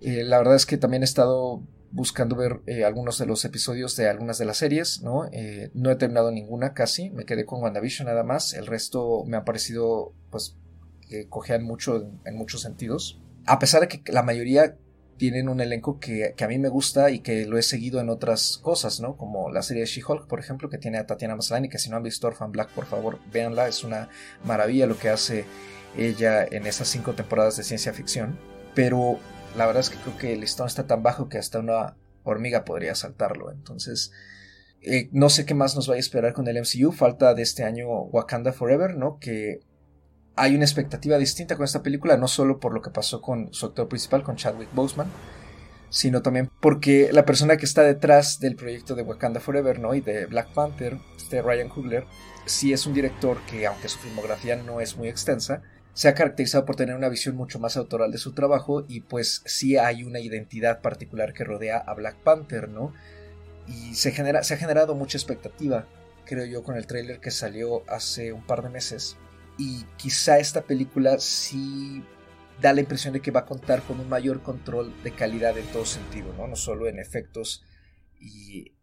[0.00, 3.96] Eh, la verdad es que también he estado buscando ver eh, algunos de los episodios
[3.96, 5.26] de algunas de las series, ¿no?
[5.32, 9.36] Eh, no he terminado ninguna casi, me quedé con WandaVision nada más, el resto me
[9.36, 10.56] ha parecido, pues,
[11.08, 13.20] que cojean mucho en, muchos sentidos.
[13.46, 14.76] A pesar de que la mayoría
[15.16, 18.10] tienen un elenco que, que, a mí me gusta y que lo he seguido en
[18.10, 19.16] otras cosas, ¿no?
[19.16, 21.96] Como la serie de She-Hulk, por ejemplo, que tiene a Tatiana Maslany, que si no
[21.96, 24.10] han visto Orphan Black, por favor, véanla, es una
[24.44, 25.46] maravilla lo que hace
[25.96, 28.38] ella en esas cinco temporadas de ciencia ficción.
[28.74, 29.18] Pero
[29.56, 32.64] la verdad es que creo que el listón está tan bajo que hasta una hormiga
[32.64, 33.50] podría saltarlo.
[33.50, 34.12] Entonces,
[34.82, 36.92] eh, no sé qué más nos va a esperar con el MCU.
[36.92, 39.18] Falta de este año Wakanda Forever, ¿no?
[39.18, 39.60] Que
[40.36, 43.66] hay una expectativa distinta con esta película, no solo por lo que pasó con su
[43.66, 45.10] actor principal, con Chadwick Boseman,
[45.88, 49.94] sino también porque la persona que está detrás del proyecto de Wakanda Forever, ¿no?
[49.94, 52.04] Y de Black Panther, este Ryan Coogler,
[52.44, 55.62] sí es un director que, aunque su filmografía no es muy extensa,
[55.96, 59.40] se ha caracterizado por tener una visión mucho más autoral de su trabajo y pues
[59.46, 62.92] sí hay una identidad particular que rodea a Black Panther, ¿no?
[63.66, 65.88] Y se, genera, se ha generado mucha expectativa,
[66.26, 69.16] creo yo, con el tráiler que salió hace un par de meses.
[69.56, 72.04] Y quizá esta película sí
[72.60, 75.64] da la impresión de que va a contar con un mayor control de calidad en
[75.68, 76.46] todo sentido, ¿no?
[76.46, 77.64] No solo en efectos
[78.20, 78.74] y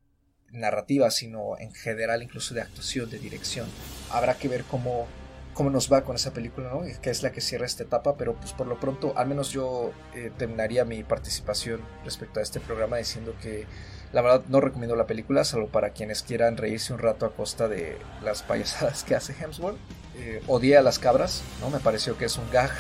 [0.50, 3.68] narrativa, sino en general incluso de actuación, de dirección.
[4.10, 5.08] Habrá que ver cómo
[5.54, 6.82] cómo nos va con esa película, ¿no?
[7.02, 9.92] Que es la que cierra esta etapa, pero pues por lo pronto, al menos yo
[10.16, 13.66] eh, terminaría mi participación respecto a este programa diciendo que
[14.12, 17.68] la verdad no recomiendo la película, salvo para quienes quieran reírse un rato a costa
[17.68, 19.78] de las payasadas que hace Hemsworth.
[20.16, 21.70] Eh, odié a las cabras, ¿no?
[21.72, 22.72] Me pareció que es un gag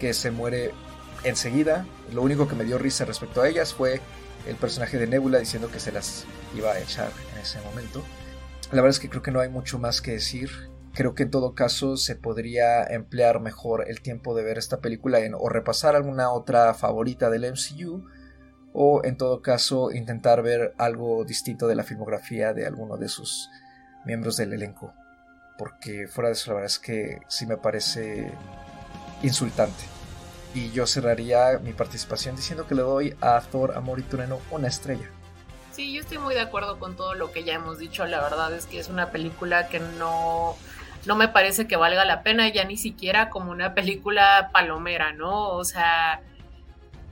[0.00, 0.72] que se muere
[1.24, 1.86] enseguida.
[2.12, 4.00] Lo único que me dio risa respecto a ellas fue
[4.46, 6.24] el personaje de Nebula diciendo que se las
[6.56, 8.02] iba a echar en ese momento.
[8.70, 10.71] La verdad es que creo que no hay mucho más que decir.
[10.94, 15.20] Creo que en todo caso se podría emplear mejor el tiempo de ver esta película
[15.20, 18.04] en o repasar alguna otra favorita del MCU
[18.74, 23.50] o en todo caso intentar ver algo distinto de la filmografía de alguno de sus
[24.04, 24.92] miembros del elenco.
[25.56, 28.30] Porque fuera de eso la verdad es que sí me parece
[29.22, 29.84] insultante.
[30.54, 34.68] Y yo cerraría mi participación diciendo que le doy a Thor, Amor y Trueno una
[34.68, 35.08] estrella.
[35.72, 38.04] Sí, yo estoy muy de acuerdo con todo lo que ya hemos dicho.
[38.04, 40.56] La verdad es que es una película que no
[41.04, 45.48] no me parece que valga la pena ya ni siquiera como una película palomera, ¿no?
[45.50, 46.20] O sea,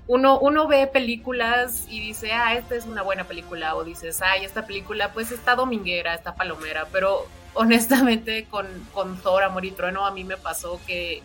[0.07, 4.45] uno, uno ve películas y dice, ah, esta es una buena película, o dices, ay,
[4.45, 10.07] esta película pues está dominguera, está palomera, pero honestamente con, con Thor, Amor y Trueno
[10.07, 11.23] a mí me pasó que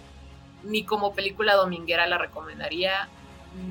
[0.64, 3.08] ni como película dominguera la recomendaría,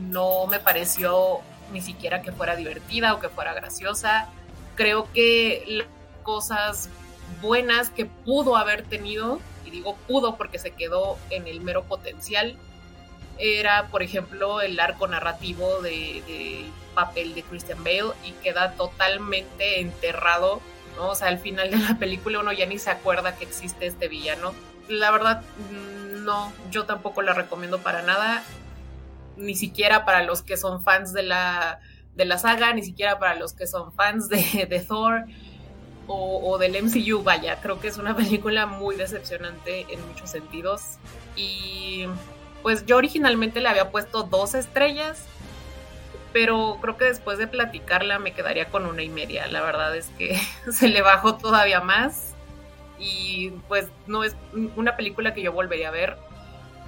[0.09, 1.41] no me pareció
[1.73, 4.29] ni siquiera que fuera divertida o que fuera graciosa,
[4.77, 5.85] creo que
[6.23, 6.89] cosas
[7.41, 12.57] buenas que pudo haber tenido y digo pudo porque se quedó en el mero potencial,
[13.39, 20.61] era, por ejemplo, el arco narrativo de, papel de Christian Bale y queda totalmente enterrado.
[20.99, 24.07] O sea, al final de la película uno ya ni se acuerda que existe este
[24.07, 24.55] villano.
[24.89, 25.43] La verdad,
[26.13, 28.45] no, yo tampoco la recomiendo para nada,
[29.37, 31.81] ni siquiera para los que son fans de la,
[32.15, 35.25] de la saga, ni siquiera para los que son fans de Thor.
[36.07, 40.99] O, o, del MCU, vaya, creo que es una película muy decepcionante en muchos sentidos.
[41.37, 42.07] Y
[42.63, 45.25] pues yo originalmente le había puesto dos estrellas,
[46.33, 49.47] pero creo que después de platicarla me quedaría con una y media.
[49.49, 50.41] La verdad es que
[50.73, 52.35] se le bajó todavía más
[52.99, 54.35] y pues no es
[54.77, 56.17] una película que yo volvería a ver.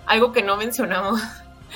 [0.07, 1.21] Algo que no mencionamos,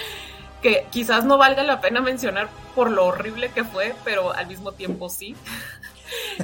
[0.62, 4.72] que quizás no valga la pena mencionar por lo horrible que fue, pero al mismo
[4.72, 5.37] tiempo sí.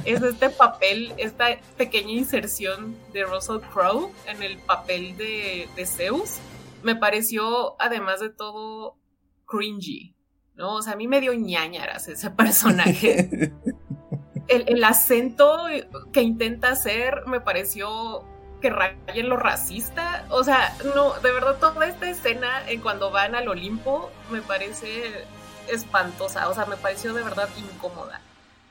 [0.05, 6.39] Es este papel, esta pequeña inserción de Russell Crowe en el papel de, de Zeus
[6.83, 8.97] me pareció, además de todo,
[9.45, 10.15] cringy,
[10.55, 10.75] ¿no?
[10.75, 13.53] O sea, a mí me dio ñañaras ese personaje.
[14.47, 15.65] el, acento
[16.11, 18.23] que intenta hacer me pareció
[18.61, 20.25] que raya en lo racista.
[20.29, 25.25] O sea, no, de verdad, toda esta escena en cuando van al Olimpo me parece
[25.67, 26.49] espantosa.
[26.49, 28.21] O sea, me pareció de verdad incómoda.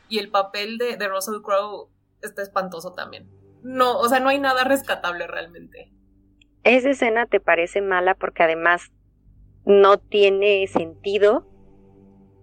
[0.09, 1.90] Y el papel de, de Russell Crowe
[2.23, 3.29] está espantoso también.
[3.62, 5.92] No, o sea, no hay nada rescatable realmente
[6.66, 8.90] esa escena te parece mala porque además
[9.64, 11.47] no tiene sentido,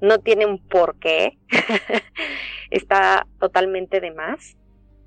[0.02, 1.38] no tiene un porqué,
[2.72, 4.58] está totalmente de más.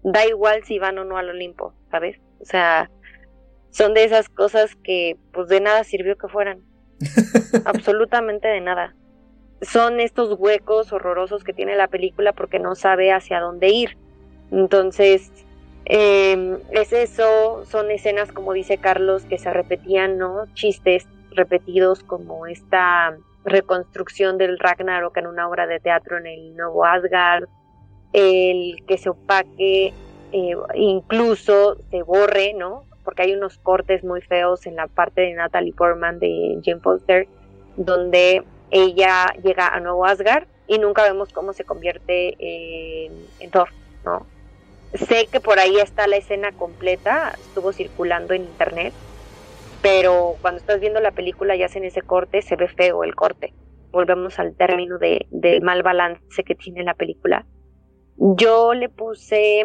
[0.03, 2.19] Da igual si van o no al Olimpo, ¿sabes?
[2.40, 2.90] O sea,
[3.71, 6.61] son de esas cosas que pues de nada sirvió que fueran.
[7.64, 8.95] Absolutamente de nada.
[9.62, 13.97] Son estos huecos horrorosos que tiene la película porque no sabe hacia dónde ir.
[14.51, 15.33] Entonces,
[15.87, 20.47] eh, es eso, son escenas, como dice Carlos, que se repetían, ¿no?
[20.55, 26.85] Chistes repetidos como esta reconstrucción del Ragnarok en una obra de teatro en el nuevo
[26.85, 27.45] Asgard,
[28.12, 29.92] el que se opaque,
[30.33, 32.85] eh, incluso se borre, ¿no?
[33.05, 37.29] Porque hay unos cortes muy feos en la parte de Natalie Portman de Jane Foster,
[37.77, 43.68] donde ella llega a Nuevo Asgard y nunca vemos cómo se convierte en Thor,
[44.05, 44.26] ¿no?
[44.94, 48.94] Sé que por ahí está la escena completa, estuvo circulando en internet,
[49.83, 53.52] pero cuando estás viendo la película y hacen ese corte, se ve feo el corte.
[53.90, 55.26] Volvemos al término de,
[55.62, 57.46] mal balance que tiene la película.
[58.16, 59.64] Yo le puse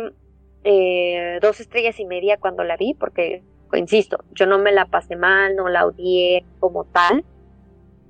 [0.64, 5.16] eh, dos estrellas y media cuando la vi, porque, insisto, yo no me la pasé
[5.16, 7.24] mal, no la odié como tal.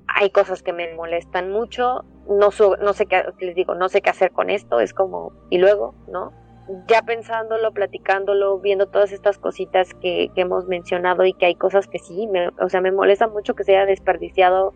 [0.06, 4.10] Hay cosas que me molestan mucho, no, no sé qué, les digo, no sé qué
[4.10, 6.32] hacer con esto, es como, y luego, ¿no?
[6.86, 11.98] ya pensándolo, platicándolo, viendo todas estas cositas que, hemos mencionado y que hay cosas que
[11.98, 14.72] sí, me, o sea, me molesta mucho que se haya desperdiciado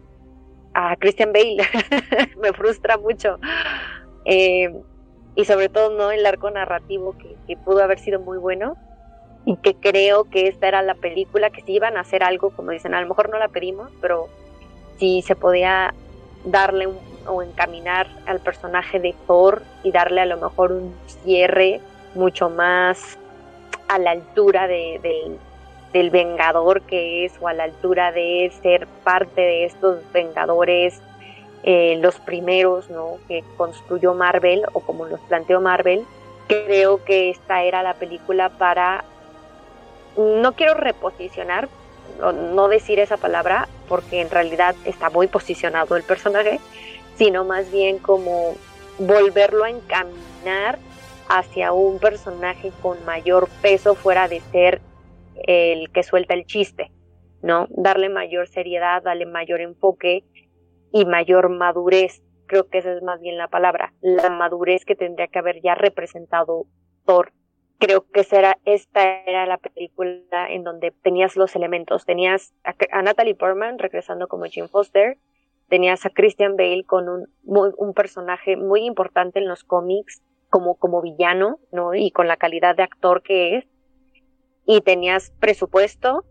[0.74, 1.56] a Christian Bale,
[2.42, 3.38] me frustra mucho.
[4.24, 4.74] Eh,
[5.34, 8.76] y sobre todo no el arco narrativo que, que, pudo haber sido muy bueno
[9.44, 12.72] y que creo que esta era la película que si iban a hacer algo, como
[12.72, 14.28] dicen, a lo mejor no la pedimos, pero
[14.98, 15.94] si se podía
[16.44, 21.80] darle un o encaminar al personaje de Thor y darle a lo mejor un cierre
[22.14, 23.18] mucho más
[23.88, 25.38] a la altura de,
[25.92, 31.00] del Vengador que es o a la altura de ser parte de estos Vengadores,
[31.62, 33.18] eh, los primeros ¿no?
[33.28, 36.04] que construyó Marvel o como los planteó Marvel.
[36.48, 39.04] Creo que esta era la película para,
[40.16, 41.68] no quiero reposicionar,
[42.20, 46.60] no, decir esa palabra porque en realidad está muy posicionado el personaje,
[47.14, 48.54] sino más bien como
[48.98, 50.78] volverlo a encaminar
[51.28, 54.80] hacia un personaje con mayor peso fuera de ser
[55.46, 56.90] el que suelta el chiste,
[57.42, 57.66] ¿no?
[57.70, 60.24] Darle mayor seriedad, darle mayor enfoque
[60.92, 62.22] y mayor madurez.
[62.46, 65.74] Creo que esa es más bien la palabra, la madurez que tendría que haber ya
[65.74, 66.66] representado
[67.04, 67.32] Thor.
[67.78, 72.06] Creo que será, esta era la película en donde tenías los elementos.
[72.06, 75.18] Tenías a, a Natalie Portman regresando como Jim Foster,
[75.68, 81.02] tenías a Christian Bale con un, un personaje muy importante en los cómics como, como
[81.02, 81.94] villano, ¿no?
[81.94, 83.66] Y con la calidad de actor que es.
[84.64, 86.24] Y tenías presupuesto,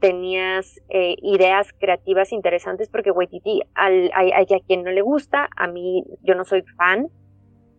[0.00, 5.66] tenías eh, ideas creativas interesantes porque Waititi hay, hay a quien no le gusta, a
[5.66, 7.08] mí yo no soy fan,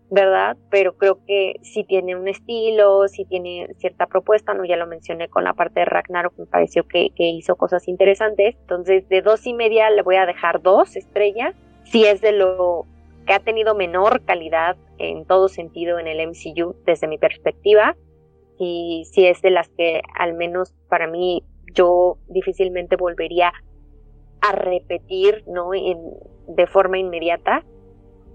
[0.10, 0.58] ¿verdad?
[0.70, 4.66] Pero creo que sí tiene un estilo, sí tiene cierta propuesta, ¿no?
[4.66, 8.56] Ya lo mencioné con la parte de Ragnarok, me pareció que, hizo cosas interesantes.
[8.62, 11.56] Entonces, de dos y media le voy a dejar dos estrellas.
[11.84, 12.86] Si es de lo
[13.28, 17.96] que ha tenido menor calidad en todo sentido en el MCU desde mi perspectiva,
[18.58, 21.44] y si es de las que al menos para mí
[21.74, 23.54] yo difícilmente volvería
[24.42, 25.74] a repetir, ¿no?
[25.74, 25.98] En,
[26.48, 27.64] de forma inmediata.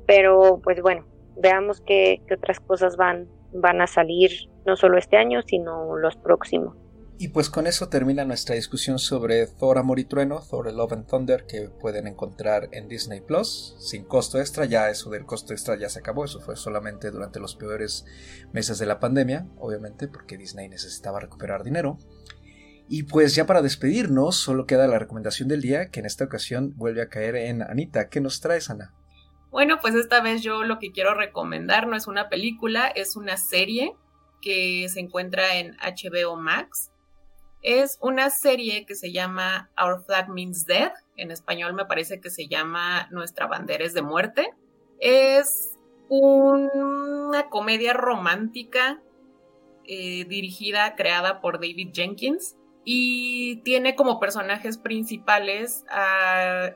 [0.07, 1.05] Pero pues bueno,
[1.37, 4.31] veamos qué, otras cosas van, van a salir,
[4.67, 6.77] no solo este año, sino los próximos.
[7.17, 11.07] Y pues con eso termina nuestra discusión sobre Thor Amor y Trueno, Thor Love and
[11.07, 14.65] Thunder, que pueden encontrar en Disney Plus, sin costo extra.
[14.65, 18.05] Ya eso del costo extra ya se acabó, eso fue solamente durante los peores
[18.53, 21.99] meses de la pandemia, obviamente, porque Disney necesitaba recuperar dinero.
[22.89, 26.75] Y pues ya para despedirnos, solo queda la recomendación del día, que en esta ocasión
[26.77, 28.09] vuelve a caer en Anita.
[28.09, 28.93] ¿Qué nos traes, Ana?
[29.55, 33.39] Bueno, pues esta vez yo lo que quiero recomendar no es una película, es una
[33.39, 33.95] serie
[34.43, 36.91] que se encuentra en HBO Max
[37.65, 40.93] es una serie que se llama Our Flag Means Death.
[41.17, 44.51] En español me parece que se llama Nuestra bandera es de muerte.
[45.01, 45.79] Es
[46.11, 49.01] una comedia romántica
[49.87, 56.75] eh, dirigida, creada por David Jenkins y tiene como personajes principales a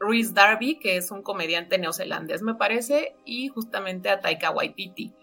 [0.00, 5.14] Rhys Darby, que es un comediante neozelandés, me parece, y justamente a Taika Waititi.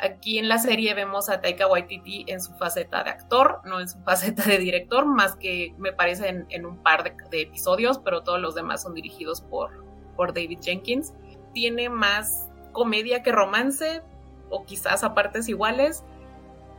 [0.00, 3.88] Aquí en la serie vemos a Taika Waititi en su faceta de actor, no en
[3.88, 8.40] su faceta de director, más que me parece en, un par de, episodios, pero todos
[8.40, 9.84] los demás son dirigidos por,
[10.16, 11.14] por David Jenkins.
[11.52, 14.02] Tiene más comedia que romance,
[14.50, 16.04] o quizás a partes iguales,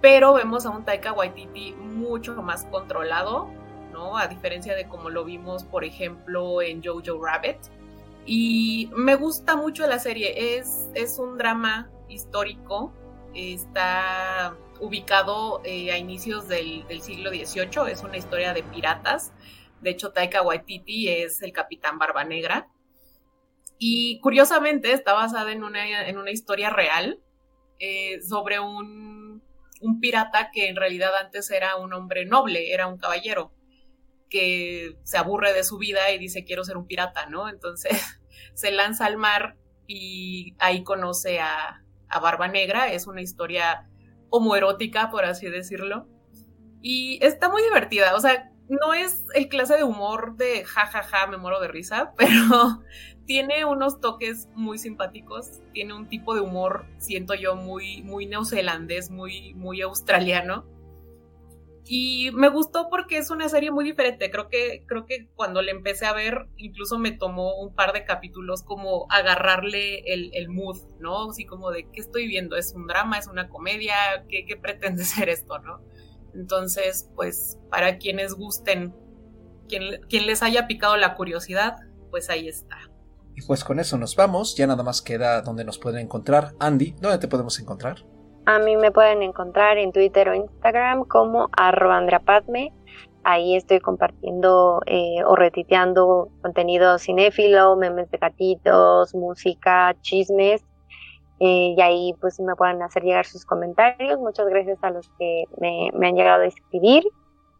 [0.02, 3.50] pero vemos a un Taika Waititi mucho más controlado,
[4.18, 7.58] A diferencia de como lo vimos, por ejemplo, en Jojo Rabbit.
[8.26, 12.93] Y me gusta mucho la serie, es, es un drama histórico
[13.34, 19.34] está ubicado eh, a inicios del, siglo XVIII, es una historia de piratas.
[19.82, 22.68] De hecho, Taika Waititi es el capitán Barba Negra.
[23.78, 27.20] Y curiosamente está basada en una, en una historia real
[27.80, 29.41] eh, sobre un,
[29.80, 33.54] un pirata que en realidad antes era un hombre noble, era un caballero,
[34.30, 37.49] que se aburre de su vida y dice quiero ser un pirata, ¿no?
[37.49, 37.91] Entonces
[38.53, 39.57] se lanza al mar
[39.88, 42.91] y ahí conoce a, a Barba Negra.
[42.91, 43.89] Es una historia
[44.30, 46.07] homoerótica, por así decirlo.
[46.82, 48.15] Y está muy divertida.
[48.15, 51.67] O sea, no es el clase de humor de jajaja, ja, ja, me muero de
[51.67, 52.84] risa, pero
[53.25, 55.59] tiene unos toques muy simpáticos.
[55.73, 60.65] Tiene un tipo de humor, siento yo, muy, muy neozelandés, muy, muy australiano
[61.92, 64.30] y me gustó porque es una serie muy diferente.
[64.30, 68.06] Creo que, creo que cuando la empecé a ver, incluso me tomó un par de
[68.06, 71.32] capítulos como agarrarle el, el mood, ¿no?
[71.32, 73.96] Así como de qué estoy viendo, es un drama, es una comedia,
[74.30, 75.82] qué, pretende ser esto, ¿no?
[76.36, 78.94] Entonces, pues, para quienes gusten,
[79.68, 81.78] quien, quien les haya picado la curiosidad,
[82.12, 82.78] pues ahí está.
[83.36, 86.54] Y pues con eso nos vamos, ya nada más queda donde nos pueden encontrar.
[86.60, 88.06] Andy, ¿dónde te podemos encontrar?
[88.50, 92.04] A mí me pueden encontrar en Twitter o Instagram como arroba
[93.24, 100.64] Ahí estoy compartiendo eh, o retiteando contenido cinéfilo, memes de gatitos, música, chismes.
[101.39, 104.18] Eh, y ahí pues me pueden hacer llegar sus comentarios.
[104.18, 107.04] Muchas gracias a los que me, me han llegado a escribir.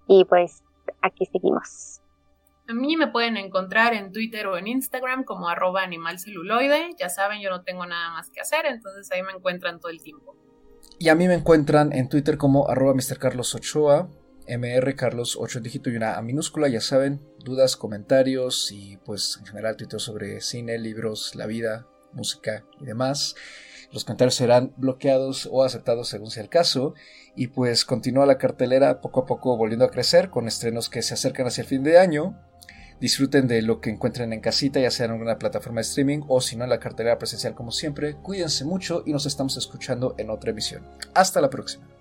[0.08, 0.64] Y pues
[1.04, 2.02] aquí seguimos.
[2.68, 6.96] A mí me pueden encontrar en Twitter o en Instagram como arroba animalceluloide.
[6.98, 10.02] Ya saben, yo no tengo nada más que hacer, entonces ahí me encuentran todo el
[10.02, 10.36] tiempo.
[11.02, 14.10] Y a mí me encuentran en Twitter como arroba Ochoa,
[14.50, 19.46] MR Carlos 8 dígito y una A minúscula, ya saben, dudas, comentarios y pues en
[19.46, 23.36] general Twitter sobre cine, libros, la vida, música y demás.
[23.94, 26.96] Los comentarios serán bloqueados o aceptados según sea el caso.
[27.34, 31.14] Y pues continúa la cartelera poco a poco volviendo a crecer con estrenos que se
[31.14, 32.38] acercan hacia el fin de año.
[33.00, 36.42] Disfruten de lo que encuentren en casita, ya sea en alguna plataforma de streaming o
[36.42, 38.16] si no en la cartelera presencial como siempre.
[38.16, 40.84] Cuídense mucho y nos estamos escuchando en otra emisión.
[41.14, 41.99] Hasta la próxima.